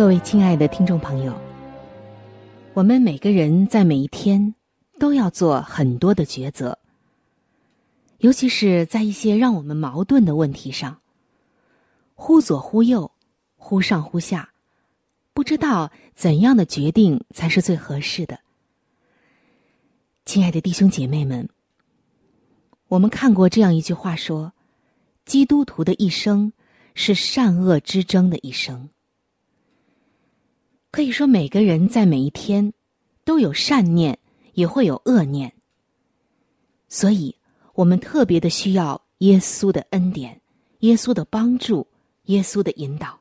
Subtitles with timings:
[0.00, 1.38] 各位亲爱的听众朋友，
[2.72, 4.54] 我们每个人在每一天
[4.98, 6.78] 都要做很多的抉择。
[8.20, 11.02] 尤其是在一些让我们矛盾的问题上，
[12.14, 13.12] 忽左忽右，
[13.56, 14.48] 忽上忽下，
[15.34, 18.40] 不知道怎样的决定才是最合适的。
[20.24, 21.46] 亲爱的弟兄姐妹们，
[22.88, 24.54] 我们看过这样一句话说
[25.26, 26.54] ：“基督徒的一生
[26.94, 28.88] 是善恶之争的一生。”
[30.90, 32.72] 可以说，每个人在每一天
[33.24, 34.18] 都有善念，
[34.54, 35.52] 也会有恶念，
[36.88, 37.36] 所以。
[37.74, 40.38] 我们特别的需要耶稣的恩典、
[40.80, 41.86] 耶稣的帮助、
[42.24, 43.18] 耶稣的引导。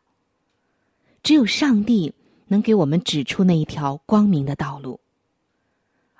[1.23, 2.13] 只有上帝
[2.47, 4.99] 能给我们指出那一条光明的道路，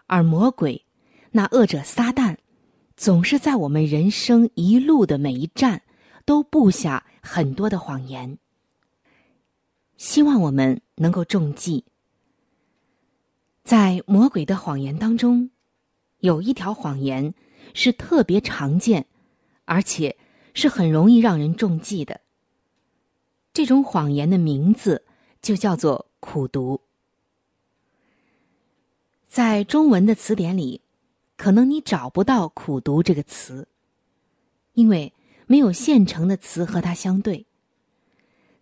[0.05, 0.85] 而魔鬼
[1.31, 2.37] 那恶者撒旦，
[2.95, 5.81] 总是在我们人生一路的每一站
[6.23, 8.37] 都布下很多的谎言。
[9.97, 11.83] 希望我们能够中计。
[13.63, 15.49] 在魔鬼的谎言当中，
[16.19, 17.33] 有一条谎言。
[17.73, 19.05] 是特别常见，
[19.65, 20.17] 而且
[20.55, 22.21] 是很容易让人中计的。
[23.53, 25.05] 这种谎言的名字
[25.39, 26.81] 就叫做“苦读”。
[29.27, 30.81] 在中文的词典里，
[31.37, 33.67] 可能你找不到“苦读”这个词，
[34.73, 35.13] 因为
[35.45, 37.45] 没有现成的词和它相对。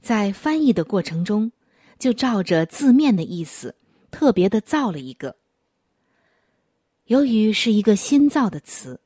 [0.01, 1.51] 在翻译的过程中，
[1.99, 3.75] 就照着字面的意思，
[4.11, 5.35] 特别的造了一个。
[7.05, 8.99] 由于是一个新造的词，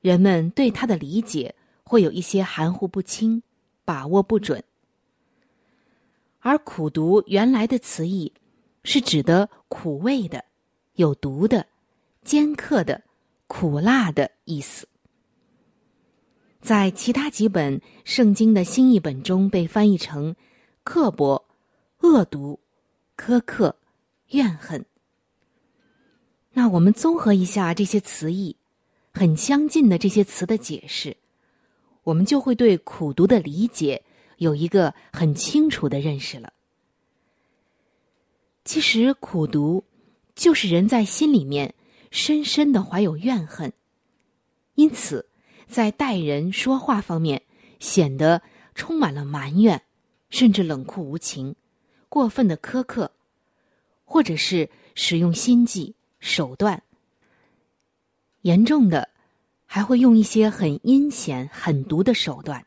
[0.00, 1.54] 人们对它的理解
[1.84, 3.42] 会有一些含糊不清、
[3.84, 4.62] 把握不准。
[6.40, 8.32] 而“苦读”原来的词义
[8.84, 10.44] 是指的苦味的、
[10.94, 11.66] 有毒的、
[12.24, 13.02] 尖刻的、
[13.46, 14.88] 苦辣的意思。
[16.60, 20.34] 在其他几本圣经的新译本中被翻译成
[20.82, 21.45] 刻薄、
[22.06, 22.60] 恶毒、
[23.16, 23.76] 苛刻、
[24.28, 24.84] 怨恨。
[26.52, 28.56] 那我们综合一下这些词义，
[29.12, 31.16] 很相近的这些词的解释，
[32.04, 34.02] 我们就会对苦读的理解
[34.38, 36.52] 有一个很清楚的认识了。
[38.64, 39.84] 其实苦读
[40.34, 41.74] 就是人在心里面
[42.10, 43.72] 深深的怀有怨恨，
[44.74, 45.28] 因此
[45.68, 47.42] 在待人说话方面
[47.78, 48.40] 显得
[48.74, 49.82] 充满了埋怨，
[50.30, 51.54] 甚至冷酷无情、
[52.08, 53.12] 过分的苛刻，
[54.04, 55.94] 或者是使用心计。
[56.18, 56.82] 手段
[58.40, 59.10] 严重的，
[59.66, 62.66] 还会用一些很阴险、狠毒的手段。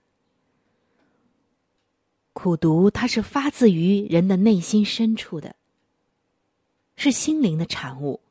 [2.31, 5.55] 苦读，它是发自于人的内心深处的，
[6.95, 8.21] 是心灵的产物。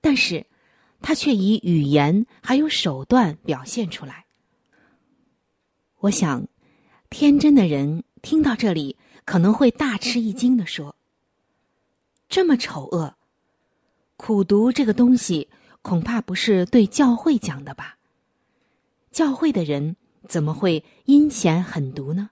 [0.00, 0.46] 但是，
[1.02, 4.24] 它却以语言还有手段表现出来。
[5.98, 6.46] 我想，
[7.10, 8.96] 天真的人听到这里，
[9.26, 10.96] 可能会大吃一惊的说
[12.30, 13.14] ：“这么丑恶。”
[14.16, 15.48] 苦读这个东西，
[15.82, 17.98] 恐怕不是对教会讲的吧？
[19.10, 22.30] 教会的人怎么会阴险狠毒呢？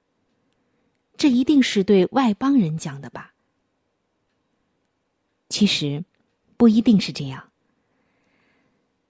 [1.17, 3.35] 这一定是对外邦人讲的吧？
[5.51, 6.05] 其实，
[6.57, 7.51] 不一定是这样。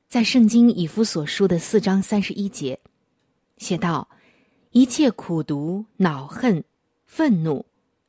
[0.08, 2.80] 在圣经以弗所书的四章三十一节，
[3.58, 4.08] 写道
[4.72, 6.64] ：“一切苦读、恼恨、
[7.06, 7.64] 愤怒、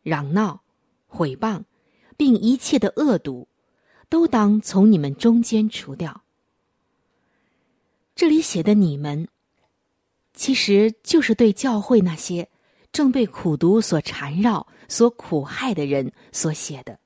[0.05, 0.61] 嚷闹、
[1.07, 1.63] 毁谤，
[2.15, 3.49] 并一切的恶毒。”
[4.07, 6.21] 都当从你们中间除掉。
[8.15, 9.27] 这里写的“你们”，
[10.31, 12.47] 其实就是对教会那些
[12.91, 16.99] 正被苦毒所缠绕、所苦害的人所写的。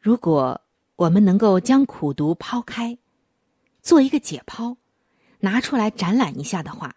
[0.00, 0.62] 如果
[0.96, 2.96] 我们能够将苦毒抛开，
[3.82, 4.78] 做一个解剖，
[5.40, 6.96] 拿出来展览一下的话，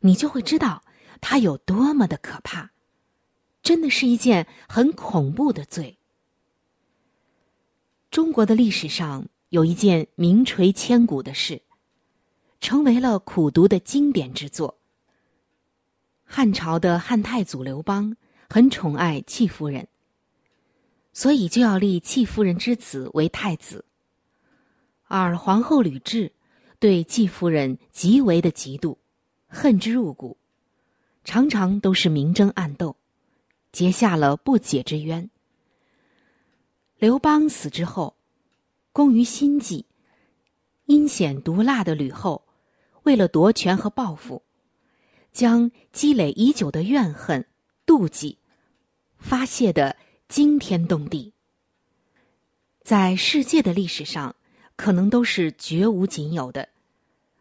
[0.00, 0.82] 你就会知道，
[1.22, 2.72] 它有多么的可怕，
[3.62, 5.96] 真的是一件很恐怖的罪。
[8.10, 11.62] 中国的历史上有一件名垂千古的事，
[12.60, 14.78] 成为了苦读的经典之作。
[16.24, 18.16] 汉朝的汉太祖刘邦
[18.50, 19.86] 很宠爱戚夫人，
[21.12, 23.84] 所以就要立戚夫人之子为太子。
[25.04, 26.30] 而皇后吕雉
[26.78, 28.96] 对戚夫人极为的嫉妒，
[29.46, 30.36] 恨之入骨，
[31.24, 32.96] 常常都是明争暗斗，
[33.70, 35.30] 结下了不解之冤。
[36.98, 38.16] 刘邦死之后，
[38.92, 39.86] 功于心计、
[40.86, 42.44] 阴险毒辣的吕后，
[43.02, 44.42] 为了夺权和报复，
[45.32, 47.46] 将积累已久的怨恨、
[47.86, 48.38] 妒忌
[49.18, 49.96] 发泄的
[50.28, 51.32] 惊天动地，
[52.82, 54.34] 在世界的历史上。
[54.74, 56.68] 可能都是绝无仅有的，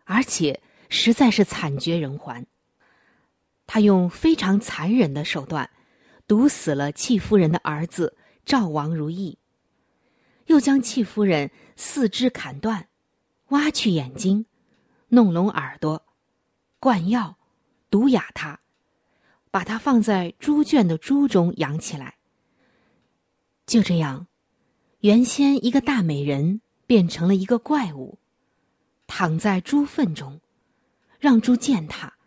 [0.04, 2.45] 而且实在是惨绝人寰。
[3.68, 5.69] 他用非常残忍的手段
[6.28, 9.38] 毒死了戚夫人的儿子赵王如意，
[10.48, 12.88] 又将戚夫人四肢砍断，
[13.50, 14.46] 挖去眼睛，
[15.10, 16.06] 弄聋耳朵，
[16.80, 17.38] 灌药，
[17.90, 18.60] 毒哑他，
[19.50, 22.16] 把他放在猪圈的猪中养起来。
[23.66, 24.28] 就这样，
[25.00, 26.62] 原先一个大美人。
[26.88, 28.19] 变成了一个怪物，
[29.08, 30.42] 躺在猪粪中，
[31.22, 32.18] 让猪践踏。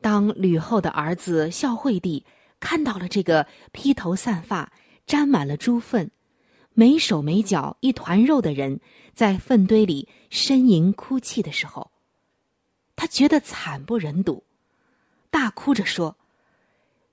[0.00, 2.24] 当吕后的儿子孝惠帝
[2.58, 4.72] 看到了这个披头散发、
[5.06, 6.10] 沾满了猪粪、
[6.72, 8.80] 没手没脚、一团肉的人
[9.14, 11.90] 在粪堆里呻吟哭泣的时候，
[12.96, 14.44] 他觉得惨不忍睹，
[15.30, 16.16] 大哭着说：“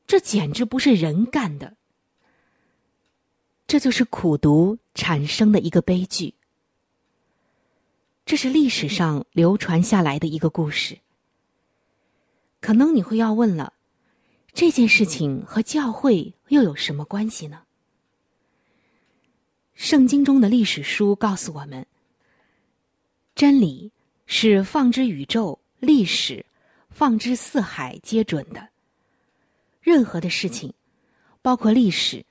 [0.08, 1.76] 这简直不是人干的。”
[3.68, 6.36] 这就是苦读产生的一个悲剧。
[8.26, 11.00] 这是历史上流传下来的一个故事。
[12.68, 13.72] 可能你会要问了，
[14.52, 17.62] 这件事情和教会又有什么关系呢？
[19.74, 21.88] 圣经中的历史书告诉我们，
[23.34, 23.94] 真理
[24.26, 26.46] 是放之宇宙、历史、
[26.90, 28.68] 放之四海皆准的。
[29.80, 30.74] 任何的事情，
[31.42, 32.26] 包括历史。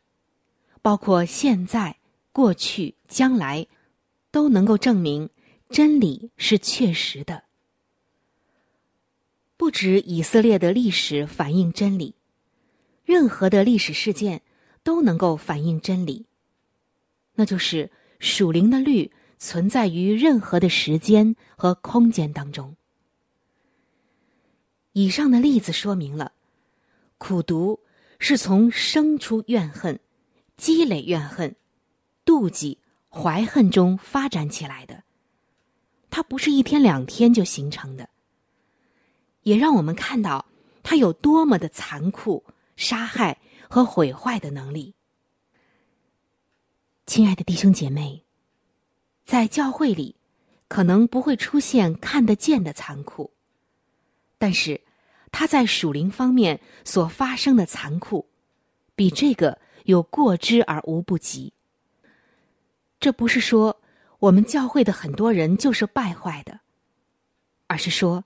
[0.82, 1.96] 包括现在、
[2.30, 3.66] 过去、将来，
[4.30, 5.30] 都能够证明
[5.70, 7.45] 真理是确实的。
[9.56, 12.14] 不止以色列的历史反映真理，
[13.04, 14.42] 任何的历史事件
[14.82, 16.26] 都能够反映真理。
[17.34, 22.76] 那就是属灵的律存在于任何的时间和空间当中。
[24.92, 26.32] 以上的例子说明了，
[27.18, 27.80] 苦读
[28.18, 30.00] 是从生出怨恨。
[30.56, 31.54] 积累怨恨、
[32.24, 32.78] 妒忌、
[33.10, 35.04] 怀恨中发展起来的，
[36.08, 38.08] 它不是一天两天就形成的。
[39.46, 40.44] 也让我们看到
[40.82, 42.44] 它有多么的残酷、
[42.74, 43.38] 杀害
[43.70, 44.92] 和毁坏的能力。
[47.06, 48.24] 亲爱的弟兄姐妹，
[49.24, 50.16] 在教会里，
[50.66, 53.30] 可能不会出现看得见的残酷，
[54.36, 54.80] 但是
[55.30, 58.28] 它在属灵方面所发生的残酷，
[58.94, 59.58] 比这个。
[59.84, 61.52] 有过之而无不及。
[62.98, 63.80] 这不是说
[64.18, 66.58] 我们教会的很多人就是败坏的，
[67.68, 68.24] 而是说，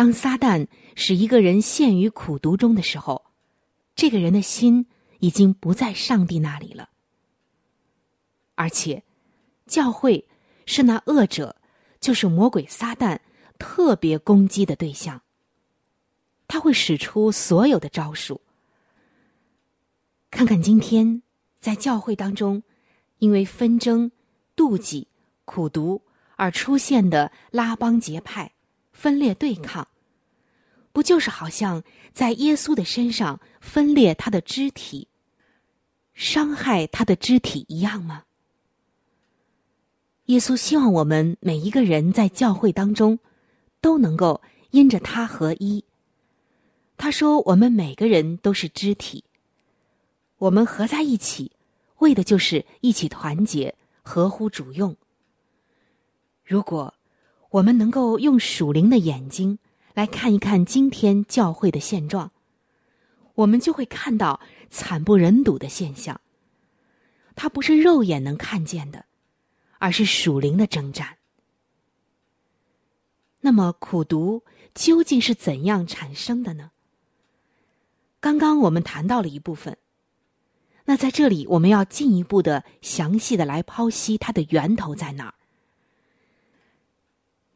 [0.00, 3.26] 当撒旦使一个人陷于苦读中的时候，
[3.94, 4.86] 这个人的心
[5.18, 6.88] 已经不在上帝那里了。
[8.54, 9.02] 而且，
[9.66, 10.26] 教会
[10.64, 11.54] 是那恶者，
[12.00, 13.18] 就是魔鬼撒旦
[13.58, 15.20] 特别攻击的对象。
[16.48, 18.40] 他会使出所有的招数。
[20.30, 21.20] 看看今天
[21.60, 22.62] 在教会当中，
[23.18, 24.10] 因为纷争、
[24.56, 25.08] 妒忌、
[25.44, 26.00] 苦读
[26.36, 28.52] 而出现的拉帮结派、
[28.92, 29.86] 分裂对抗，
[30.92, 31.82] 不就是好像
[32.12, 35.08] 在耶稣的身上分裂他的肢体，
[36.14, 38.24] 伤害他的肢体一样吗？
[40.26, 43.18] 耶稣希望我们每一个人在教会当中
[43.80, 45.84] 都能够因着他合一。
[46.96, 49.24] 他说：“我们每个人都是肢体。”
[50.38, 51.50] 我们合在一起，
[51.98, 54.96] 为的就是一起团结，合乎主用。
[56.44, 56.94] 如果
[57.50, 59.58] 我们能够用属灵的眼睛
[59.94, 62.32] 来看一看今天教会的现状，
[63.34, 66.20] 我们就会看到惨不忍睹的现象。
[67.34, 69.06] 它不是肉眼能看见的，
[69.78, 71.16] 而是属灵的征战。
[73.40, 74.44] 那么苦读
[74.74, 76.70] 究竟是怎样产生的呢？
[78.20, 79.78] 刚刚我们谈到了一部分。
[80.84, 85.34] 那在这里，我们要进一步的详细的来剖析它的源头在哪儿。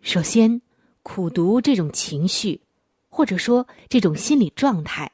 [0.00, 0.62] 首先，
[1.04, 2.62] 苦读这种情绪，
[3.10, 5.12] 或者说这种心理状态，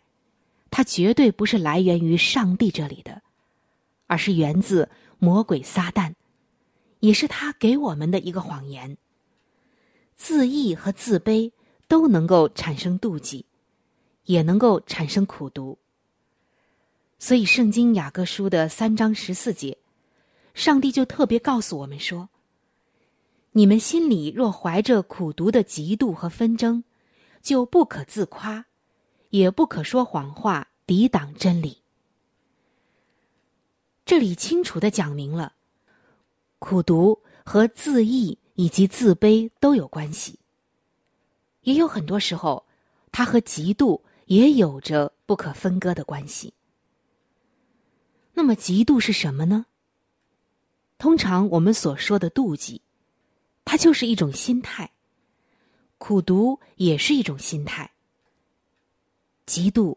[0.70, 3.20] 它绝对不是来源于上帝这里的，
[4.06, 6.14] 而是源自魔鬼撒旦，
[7.00, 8.96] 也是他给我们的一个谎言。
[10.16, 11.50] 自义和自卑
[11.88, 13.44] 都能够产生妒忌，
[14.24, 15.76] 也能够产生苦读。
[17.18, 19.76] 所以，《圣经·雅各书》的三章十四节，
[20.54, 22.28] 上帝就特别告诉我们说
[23.52, 26.84] ：“你们心里若怀着苦毒的嫉妒和纷争，
[27.42, 28.66] 就不可自夸，
[29.30, 31.78] 也不可说谎话，抵挡真理。”
[34.06, 35.54] 这里清楚的讲明了，
[36.58, 40.38] 苦毒和自义以及自卑都有关系。
[41.62, 42.66] 也有很多时候，
[43.12, 46.54] 它和嫉妒也有着不可分割的关系。
[48.32, 49.66] 那么，嫉妒是什么呢？
[50.98, 52.80] 通常我们所说的妒忌，
[53.70, 54.88] 它就是一种心态；
[55.96, 57.92] 苦读也是一种心态。
[59.46, 59.96] 嫉妒，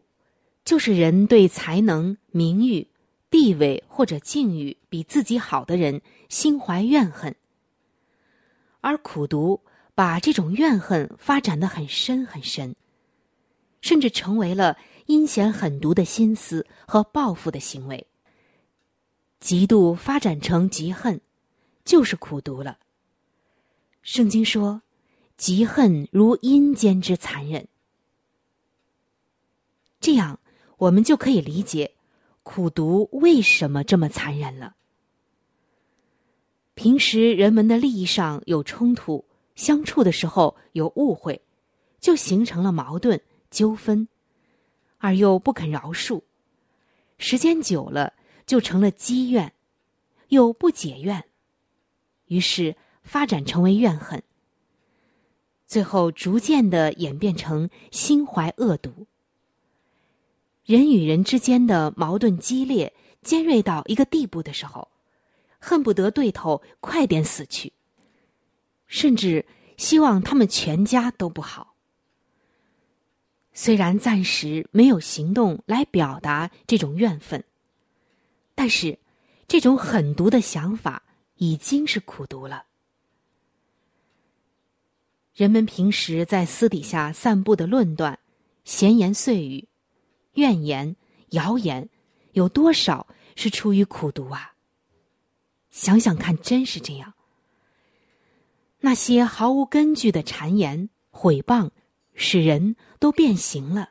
[0.64, 2.86] 就是人对才能、名誉、
[3.30, 7.34] 地位或者境遇比自己好的人心怀怨恨，
[8.80, 9.60] 而苦读
[9.96, 12.76] 把这种怨恨发展的很深很深，
[13.80, 18.06] 甚至成为了阴险狠毒的心思和报复的行为。
[19.40, 21.20] 嫉妒发展成嫉恨，
[21.84, 22.78] 就是苦读了。
[24.04, 24.82] 圣经说
[25.36, 27.66] ：“嫉恨如阴间之残忍。”
[29.98, 30.38] 这样，
[30.76, 31.94] 我们就可以理解
[32.42, 34.76] 苦读为什么这么残忍了。
[36.74, 39.24] 平时人们的利益上有冲突，
[39.56, 41.40] 相处的时候有误会，
[41.98, 43.20] 就形成了矛盾
[43.50, 44.06] 纠纷，
[44.98, 46.20] 而又不肯饶恕，
[47.18, 48.12] 时间久了。
[48.46, 49.54] 就成了积怨，
[50.28, 51.24] 又不解怨，
[52.26, 54.22] 于是发展成为怨恨，
[55.66, 59.06] 最后逐渐的演变成心怀恶毒。
[60.64, 62.92] 人与人之间的矛盾激烈、
[63.22, 64.88] 尖锐到一个地步的时候，
[65.60, 67.72] 恨不得对头快点死去，
[68.86, 69.46] 甚至
[69.76, 71.74] 希望他们全家都不好。
[73.52, 77.44] 虽然暂时没有行动来表达这种怨愤。
[78.56, 78.98] 但是，
[79.46, 81.02] 这种狠毒的想法
[81.36, 82.64] 已经是苦毒了。
[85.34, 88.18] 人们平时在私底下散布的论断、
[88.64, 89.66] 闲言碎语、
[90.34, 90.94] 怨言、
[91.30, 91.88] 谣言，
[92.32, 94.54] 有多少是出于苦读啊？
[95.70, 97.14] 想想看，真是这样。
[98.78, 101.70] 那些毫无根据的谗言、毁谤，
[102.14, 103.90] 使人都变形了，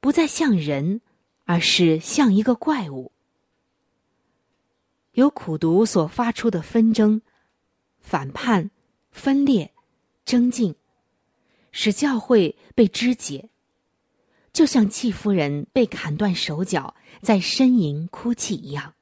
[0.00, 1.00] 不再像人，
[1.44, 3.12] 而是像一个怪物。
[5.12, 7.22] 由苦读所发出的纷争、
[8.00, 8.72] 反叛、
[9.12, 9.73] 分裂、
[10.24, 10.74] 争竞，
[11.72, 13.48] 使教会被肢解，
[14.52, 18.94] 就像戚夫人被砍断手脚在呻吟哭泣一样。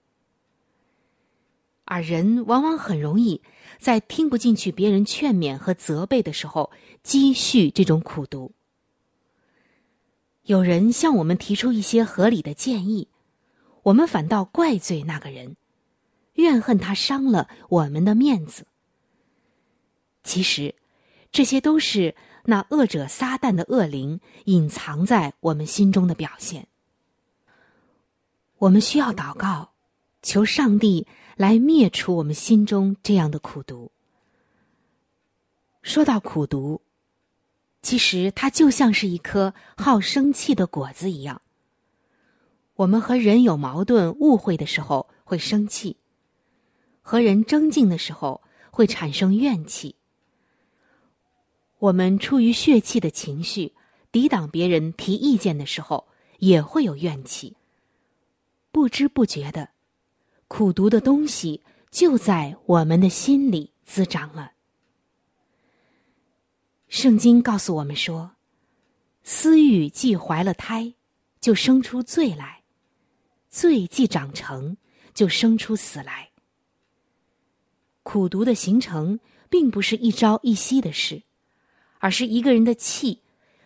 [1.85, 3.43] 而人往往很容易
[3.79, 6.71] 在听不进去别人劝勉和责备的时候，
[7.03, 8.53] 积蓄这种苦读。
[10.45, 13.09] 有人向我们提出一些合理的建议，
[13.83, 15.57] 我们反倒怪罪那个人。
[16.35, 18.67] 怨恨他伤了我们的面子。
[20.25, 20.75] 其实，
[21.33, 26.69] 这些都是那恶者撒旦的恶灵隐藏在我们心中的表现。
[28.59, 29.73] 我们需要祷告，
[30.23, 33.91] 求上帝来灭除我们心中这样的苦毒。
[35.81, 36.83] 说到苦毒，
[37.81, 41.41] 其实它就像是一颗好生气的果子一样。
[42.75, 45.97] 我们和人有矛盾、误会的时候，会生气。
[47.01, 49.97] 和人争竞的时候会产生怨气。
[51.83, 53.73] 我们出于血气的情绪，
[54.13, 56.07] 抵挡别人提意见的时候，
[56.39, 57.57] 也会有怨气。
[58.71, 59.71] 不知不觉的，
[60.47, 61.61] 苦毒的东西
[61.91, 64.53] 就在我们的心里滋长了。
[66.87, 68.37] 圣经告诉我们说
[69.25, 70.95] ：“私欲既怀了胎，
[71.41, 72.63] 就生出罪来；
[73.51, 74.77] 罪既长成，
[75.15, 76.31] 就生出死来。”
[78.05, 79.19] 苦毒的形成
[79.51, 81.21] 并不是一朝一夕的事，
[82.03, 83.21] 而是一个人的气，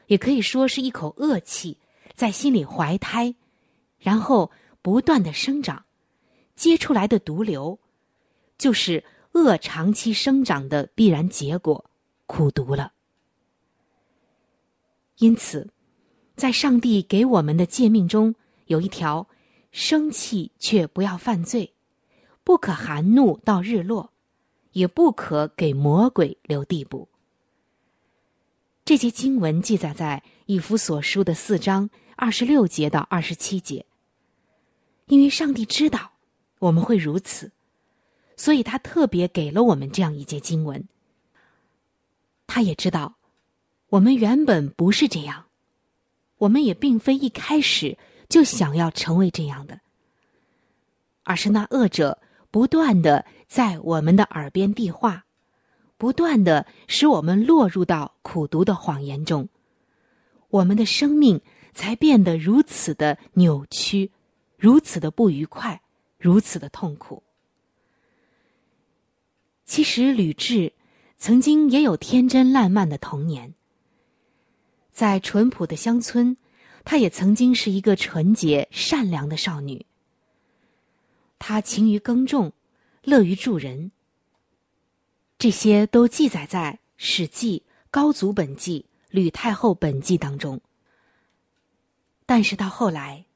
[0.09, 1.79] 也可以说是一口恶气，
[2.15, 3.35] 在心里怀胎，
[3.99, 4.51] 然后
[4.83, 5.87] 不断的生长，
[6.55, 7.79] 结出来的毒瘤，
[8.59, 9.03] 就是
[9.33, 11.83] 恶长期生长的必然结果——
[12.27, 12.93] 苦毒了。
[15.17, 15.67] 因此，
[16.37, 18.35] 在上帝给我们的诫命中
[18.67, 19.27] 有一条：
[19.73, 21.73] 生气却不要犯罪，
[22.45, 24.13] 不可含怒到日落。
[24.73, 27.09] 也不可给魔鬼留地步。
[28.87, 33.85] 这节经文记载在以弗所书的四章二十六节到二十七节。
[35.07, 36.13] 因为上帝知道
[36.61, 37.51] 我们会如此，
[38.37, 40.87] 所以他特别给了我们这样一节经文。
[42.47, 43.17] 他也知道
[43.89, 45.47] 我们原本不是这样，
[46.39, 49.81] 我们也并非一开始就想要成为这样的，
[51.25, 52.21] 而是那恶者
[52.53, 55.26] 不断的在我们的耳边递话。
[55.99, 59.49] 不断的使我们落入到苦读的谎言中，
[60.49, 61.41] 我们的生命
[61.73, 64.11] 才变得如此的扭曲，
[64.59, 65.81] 如此的不愉快，
[66.19, 67.23] 如此的痛苦。
[69.65, 70.73] 其实吕雉
[71.17, 73.55] 曾经也有天真烂漫的童年，
[74.93, 76.37] 在淳朴的乡村，
[76.85, 79.87] 她也曾经是一个纯洁善良的少女。
[81.39, 82.53] 她勤于耕种，
[83.03, 83.93] 乐于助人。
[85.39, 90.61] 这些都记载在《史记·高祖本纪》《吕太后本纪》当中。
[92.25, 93.27] 但是到后来，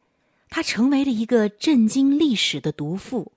[0.49, 3.33] 他成为了一个震惊历史的毒妇，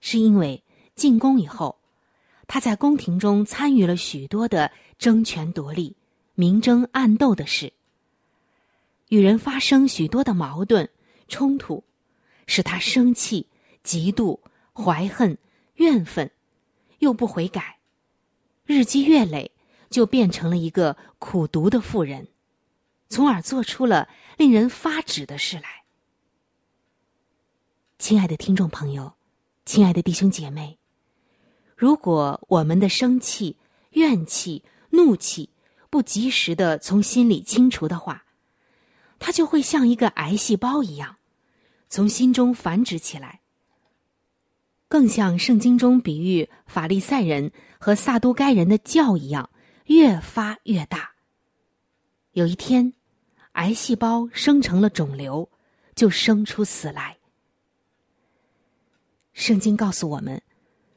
[0.00, 0.62] 是因为
[0.94, 1.76] 进宫以后，
[2.46, 5.96] 他在宫廷中参与了许多的争权夺利、
[6.34, 7.72] 明争暗斗的事，
[9.08, 10.88] 与人发生许多的矛盾
[11.26, 11.82] 冲突，
[12.46, 13.48] 使他生气、
[13.82, 14.38] 嫉妒、
[14.72, 15.36] 怀恨、
[15.74, 16.30] 怨愤。
[16.98, 17.78] 又不悔改，
[18.64, 19.52] 日积月累，
[19.90, 22.28] 就变成了一个苦读的妇人，
[23.08, 25.84] 从而做出了令人发指的事来。
[27.98, 29.14] 亲爱的听众朋友，
[29.64, 30.78] 亲爱的弟兄姐妹，
[31.76, 33.56] 如果我们的生气、
[33.90, 35.50] 怨气、怒气
[35.88, 38.24] 不及时的从心里清除的话，
[39.18, 41.16] 它就会像一个癌细胞一样，
[41.88, 43.40] 从心中繁殖起来。
[44.88, 49.50] 更像圣经中比喻法利赛人和撒都该人的教一样，
[49.86, 51.12] 越发越大。
[52.32, 52.92] 有一天，
[53.52, 55.48] 癌细胞生成了肿瘤，
[55.94, 57.16] 就生出死来。
[59.32, 60.40] 圣经告诉我们，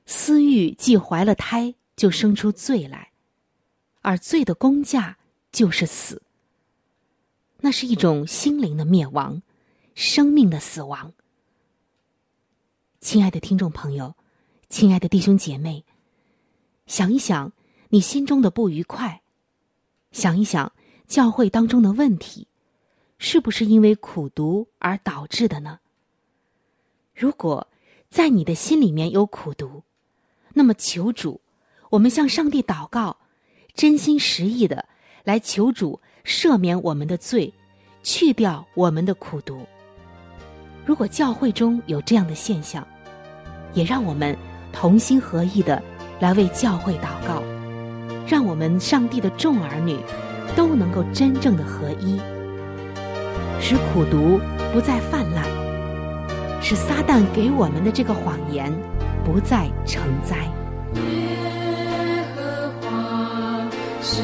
[0.06, 3.12] 私欲既怀了胎，就生出罪来，
[4.02, 5.18] 而罪的工价
[5.52, 6.22] 就是死。
[7.62, 9.42] 那是一种心灵的灭亡，
[9.96, 11.12] 生命的死亡。
[13.02, 14.14] 亲爱的听众朋友，
[14.68, 15.86] 亲爱的弟兄姐妹，
[16.86, 17.54] 想一想
[17.88, 19.22] 你心中的不愉快，
[20.12, 20.70] 想一想
[21.08, 22.46] 教会当中的问题，
[23.18, 25.80] 是不是因为苦读而导致的呢？
[27.16, 27.66] 如果
[28.10, 29.82] 在你的心里面有苦读，
[30.54, 31.40] 那么求主，
[31.90, 33.16] 我们向上帝祷告，
[33.74, 34.86] 真心实意的
[35.24, 37.54] 来求主赦免我们的罪，
[38.04, 39.66] 去掉我们的苦读。
[40.90, 42.84] 如果教会中有这样的现象，
[43.74, 44.36] 也让我们
[44.74, 45.80] 同心合意的
[46.20, 47.44] 来为教会祷告，
[48.28, 49.96] 让我们上帝的众儿女
[50.56, 52.20] 都能够真正的合一，
[53.62, 54.40] 使苦毒
[54.74, 55.46] 不再泛滥，
[56.60, 58.74] 使撒旦给我们的这个谎言
[59.24, 60.38] 不再成灾。
[60.96, 63.70] 耶和华
[64.02, 64.24] 是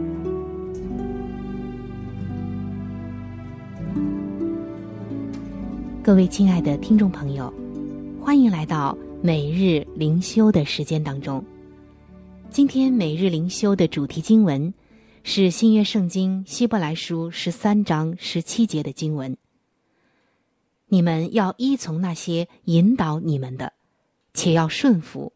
[6.03, 7.53] 各位亲爱的听众朋友，
[8.19, 11.45] 欢迎来到每日灵修的时间当中。
[12.49, 14.73] 今天每日灵修的主题经文
[15.21, 19.37] 是新约圣经希伯来书十三章十七节的经文。
[20.87, 23.71] 你们要依从那些引导你们的，
[24.33, 25.33] 且要顺服，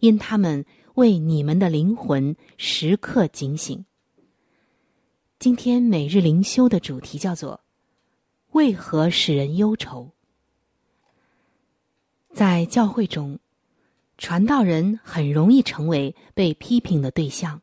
[0.00, 3.84] 因他们为你们的灵魂时刻警醒。
[5.38, 7.60] 今天每日灵修的主题叫做。
[8.52, 10.10] 为何使人忧愁？
[12.32, 13.38] 在教会中，
[14.16, 17.60] 传道人很容易成为被批评的对象。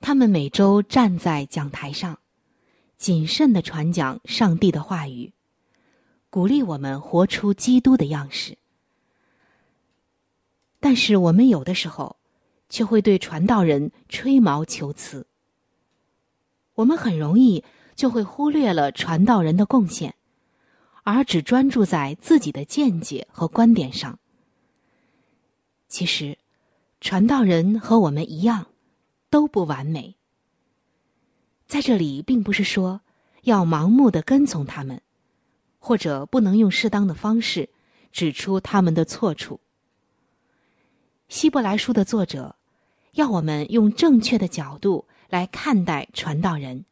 [0.00, 2.18] 他们每周站在讲台上，
[2.96, 5.32] 谨慎的传讲上帝的话语，
[6.30, 8.56] 鼓励我们活出基督的样式。
[10.80, 12.16] 但是，我们有的时候
[12.70, 15.26] 却会对传道人吹毛求疵。
[16.74, 17.62] 我们很容易。
[18.00, 20.14] 就会忽略了传道人的贡献，
[21.02, 24.18] 而只专注在自己的见解和观点上。
[25.86, 26.38] 其实，
[27.02, 28.68] 传道人和我们一样，
[29.28, 30.16] 都不完美。
[31.66, 33.02] 在这里，并不是说
[33.42, 35.02] 要盲目的跟从他们，
[35.78, 37.68] 或者不能用适当的方式
[38.10, 39.60] 指出他们的错处。
[41.28, 42.56] 希伯来书的作者
[43.12, 46.86] 要我们用正确的角度来看待传道人。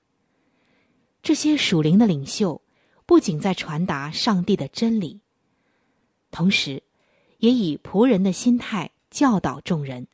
[1.29, 2.63] 这些属灵的领袖，
[3.05, 5.21] 不仅在传达上帝的真理，
[6.31, 6.83] 同时，
[7.37, 10.09] 也以仆人的心态教导众人。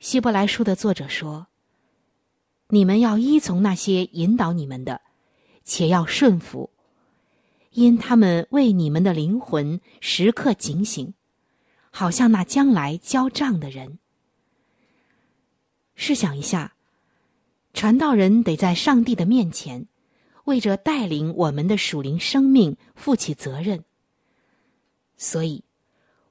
[0.00, 1.46] 希伯来书的作者说
[2.70, 5.00] ：“你们要依从那些引导你们的，
[5.62, 6.70] 且要顺服，
[7.70, 11.14] 因他们为你们的灵魂时刻警醒，
[11.92, 14.00] 好像那将来交账的人。”
[15.94, 16.73] 试想一下。
[17.74, 19.88] 传道人得在上帝的面前，
[20.44, 23.84] 为着带领我们的属灵生命负起责任。
[25.16, 25.64] 所以，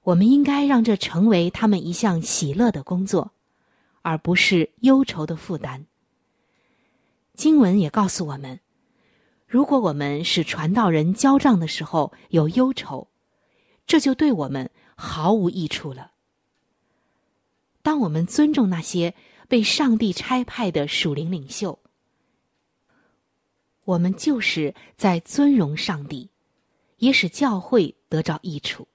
[0.03, 3.33] 我们应该让这成为他们一项喜乐的工作，
[4.01, 5.85] 而不是忧愁的负担。
[7.33, 8.61] 经文也告诉我们，
[9.45, 13.09] 如果我们使传道人交账的时候有忧愁，
[13.85, 16.11] 这就对我们毫无益处了。
[17.81, 19.13] 当我们尊重那些。
[19.53, 21.77] 被上帝差派的属灵领袖，
[23.85, 26.27] 我们就是在尊荣上帝，
[26.97, 28.87] 也使教会得着益处。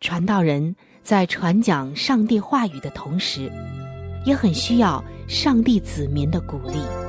[0.00, 3.48] 传道人在传讲上帝话语的同时，
[4.26, 7.01] 也很需要上帝子民的鼓励。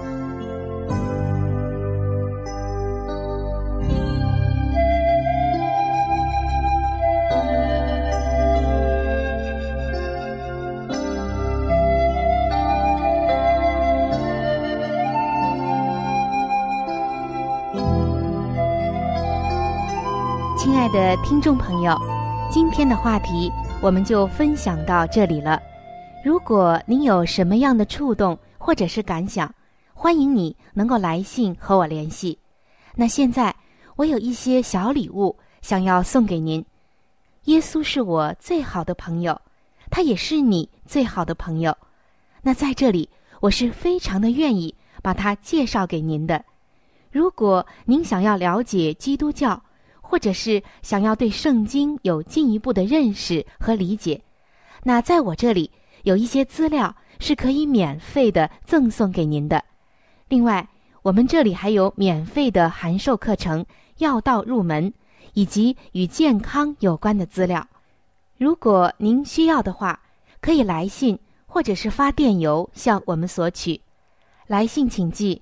[21.23, 21.97] 听众朋友，
[22.51, 23.49] 今天的话题
[23.81, 25.57] 我们就分享到这里了。
[26.23, 29.51] 如果您有什么样的触动或者是感想，
[29.93, 32.38] 欢迎你能够来信和我联系。
[32.93, 33.55] 那现在
[33.95, 36.63] 我有一些小礼物想要送给您。
[37.45, 39.39] 耶稣是我最好的朋友，
[39.89, 41.75] 他也是你最好的朋友。
[42.41, 43.09] 那在这里，
[43.39, 46.43] 我是非常的愿意把他介绍给您的。
[47.12, 49.62] 如果您想要了解基督教，
[50.13, 54.21] 或者是想要对圣经有进一步的认识和理解，
[54.84, 55.71] 那在我这里
[56.04, 59.65] 有一些资料是可以免费的赠送给您的。
[60.28, 60.69] 另外，
[61.02, 63.63] 我们这里还有免费的函授课程
[63.97, 64.91] 《药道入门》，
[65.34, 67.67] 以及与健康有关的资料。
[68.38, 69.99] 如果您需要的话，
[70.39, 73.82] 可以来信或者是发电邮向我们索取。
[74.45, 75.41] 来信请寄：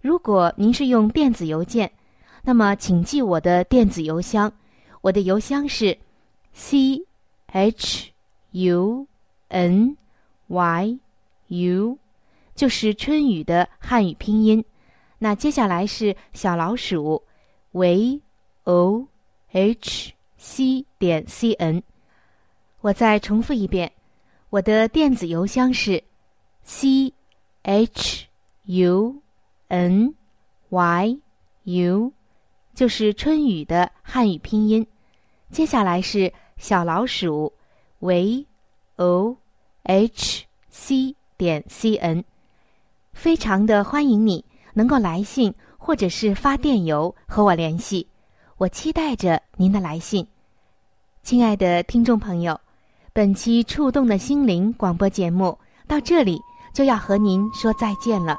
[0.00, 1.90] 如果您是用电子邮件，
[2.42, 4.50] 那么请记我的电子邮箱，
[5.02, 5.98] 我的邮箱是
[6.54, 7.02] c
[7.46, 8.10] h
[8.52, 9.06] u
[9.48, 9.96] n
[10.48, 10.98] y
[11.48, 11.98] u，
[12.54, 14.64] 就是春雨的汉语拼音。
[15.18, 17.22] 那接下来是小老鼠
[17.72, 18.22] v
[18.64, 19.06] o
[19.48, 21.82] h c 点 c n。
[22.80, 23.92] 我再重复一遍。
[24.48, 26.02] 我的电子邮箱是
[26.62, 27.12] c
[27.62, 28.26] h
[28.64, 29.22] u
[29.70, 30.12] n
[30.68, 31.18] y
[31.62, 32.12] u，
[32.74, 34.84] 就是春雨的汉语拼音。
[35.50, 37.52] 接下来是小老鼠
[38.00, 38.46] v
[38.96, 39.36] o
[39.84, 42.24] h c 点 c n，
[43.12, 48.08] 非常的欢迎你能够来信或者是发电邮和我联系，
[48.56, 50.26] 我期待着您的来信，
[51.22, 52.60] 亲爱的听众朋友。
[53.12, 56.40] 本期触动的心灵广播节目到这里
[56.72, 58.38] 就要和您说再见了，